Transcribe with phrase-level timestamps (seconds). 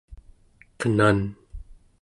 [0.79, 1.19] qenan